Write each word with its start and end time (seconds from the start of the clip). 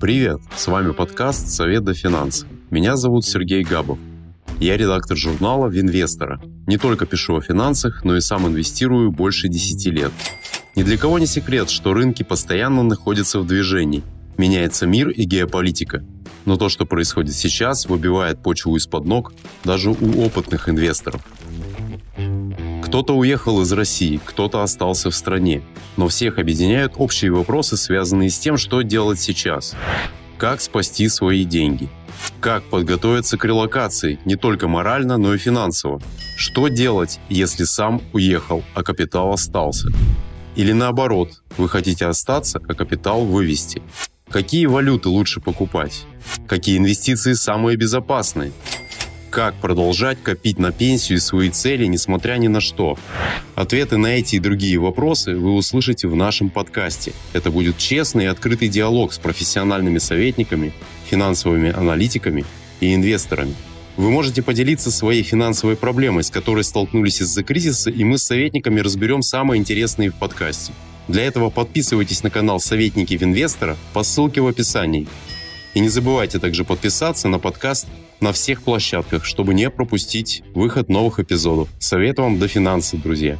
Привет! 0.00 0.40
С 0.56 0.66
вами 0.66 0.92
подкаст 0.92 1.48
«Совет 1.48 1.84
до 1.84 1.94
финанс». 1.94 2.46
Меня 2.70 2.96
зовут 2.96 3.24
Сергей 3.24 3.62
Габов. 3.62 3.98
Я 4.58 4.76
редактор 4.76 5.16
журнала 5.16 5.68
«Винвестора». 5.68 6.42
Не 6.66 6.78
только 6.78 7.06
пишу 7.06 7.36
о 7.36 7.40
финансах, 7.40 8.04
но 8.04 8.16
и 8.16 8.20
сам 8.20 8.46
инвестирую 8.46 9.12
больше 9.12 9.48
10 9.48 9.86
лет. 9.92 10.12
Ни 10.74 10.82
для 10.82 10.98
кого 10.98 11.20
не 11.20 11.26
секрет, 11.26 11.70
что 11.70 11.94
рынки 11.94 12.24
постоянно 12.24 12.82
находятся 12.82 13.38
в 13.38 13.46
движении. 13.46 14.02
Меняется 14.36 14.86
мир 14.86 15.10
и 15.10 15.24
геополитика. 15.24 16.04
Но 16.44 16.56
то, 16.56 16.68
что 16.68 16.86
происходит 16.86 17.34
сейчас, 17.34 17.86
выбивает 17.86 18.42
почву 18.42 18.76
из-под 18.76 19.06
ног 19.06 19.32
даже 19.62 19.90
у 19.90 20.22
опытных 20.22 20.68
инвесторов. 20.68 21.22
Кто-то 22.94 23.16
уехал 23.16 23.60
из 23.60 23.72
России, 23.72 24.20
кто-то 24.24 24.62
остался 24.62 25.10
в 25.10 25.16
стране. 25.16 25.64
Но 25.96 26.06
всех 26.06 26.38
объединяют 26.38 26.92
общие 26.96 27.32
вопросы, 27.32 27.76
связанные 27.76 28.30
с 28.30 28.38
тем, 28.38 28.56
что 28.56 28.82
делать 28.82 29.18
сейчас. 29.18 29.74
Как 30.38 30.60
спасти 30.60 31.08
свои 31.08 31.42
деньги? 31.42 31.88
Как 32.38 32.62
подготовиться 32.62 33.36
к 33.36 33.44
релокации 33.44 34.20
не 34.24 34.36
только 34.36 34.68
морально, 34.68 35.18
но 35.18 35.34
и 35.34 35.38
финансово? 35.38 36.00
Что 36.36 36.68
делать, 36.68 37.18
если 37.28 37.64
сам 37.64 38.00
уехал, 38.12 38.62
а 38.74 38.84
капитал 38.84 39.32
остался? 39.32 39.88
Или 40.54 40.70
наоборот, 40.70 41.42
вы 41.56 41.68
хотите 41.68 42.06
остаться, 42.06 42.60
а 42.68 42.74
капитал 42.74 43.24
вывести? 43.24 43.82
Какие 44.30 44.66
валюты 44.66 45.08
лучше 45.08 45.40
покупать? 45.40 46.04
Какие 46.46 46.78
инвестиции 46.78 47.32
самые 47.32 47.76
безопасные? 47.76 48.52
Как 49.34 49.56
продолжать 49.56 50.22
копить 50.22 50.60
на 50.60 50.70
пенсию 50.70 51.18
и 51.18 51.20
свои 51.20 51.50
цели, 51.50 51.86
несмотря 51.86 52.36
ни 52.36 52.46
на 52.46 52.60
что? 52.60 52.96
Ответы 53.56 53.96
на 53.96 54.06
эти 54.06 54.36
и 54.36 54.38
другие 54.38 54.78
вопросы 54.78 55.34
вы 55.34 55.54
услышите 55.54 56.06
в 56.06 56.14
нашем 56.14 56.50
подкасте. 56.50 57.12
Это 57.32 57.50
будет 57.50 57.76
честный 57.76 58.26
и 58.26 58.28
открытый 58.28 58.68
диалог 58.68 59.12
с 59.12 59.18
профессиональными 59.18 59.98
советниками, 59.98 60.72
финансовыми 61.10 61.76
аналитиками 61.76 62.44
и 62.78 62.94
инвесторами. 62.94 63.56
Вы 63.96 64.12
можете 64.12 64.40
поделиться 64.40 64.92
своей 64.92 65.24
финансовой 65.24 65.74
проблемой, 65.74 66.22
с 66.22 66.30
которой 66.30 66.62
столкнулись 66.62 67.20
из-за 67.20 67.42
кризиса, 67.42 67.90
и 67.90 68.04
мы 68.04 68.18
с 68.18 68.22
советниками 68.22 68.78
разберем 68.78 69.22
самые 69.22 69.58
интересные 69.58 70.12
в 70.12 70.14
подкасте. 70.14 70.72
Для 71.08 71.24
этого 71.24 71.50
подписывайтесь 71.50 72.22
на 72.22 72.30
канал 72.30 72.60
«Советники 72.60 73.14
Винвестора» 73.14 73.76
по 73.94 74.04
ссылке 74.04 74.40
в 74.40 74.46
описании. 74.46 75.08
И 75.74 75.80
не 75.80 75.88
забывайте 75.88 76.38
также 76.38 76.64
подписаться 76.64 77.28
на 77.28 77.38
подкаст 77.38 77.86
на 78.20 78.32
всех 78.32 78.62
площадках, 78.62 79.24
чтобы 79.24 79.54
не 79.54 79.68
пропустить 79.70 80.42
выход 80.54 80.88
новых 80.88 81.18
эпизодов. 81.18 81.68
Советую 81.78 82.26
вам 82.26 82.38
до 82.38 82.48
финансов, 82.48 83.02
друзья. 83.02 83.38